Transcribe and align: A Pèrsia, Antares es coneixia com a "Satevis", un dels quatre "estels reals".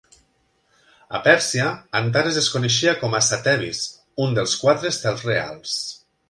A 1.17 1.19
Pèrsia, 1.27 1.67
Antares 1.99 2.39
es 2.41 2.47
coneixia 2.53 2.95
com 3.03 3.19
a 3.19 3.21
"Satevis", 3.27 3.83
un 4.27 4.35
dels 4.39 4.57
quatre 4.65 4.91
"estels 4.95 5.29
reals". 5.29 5.77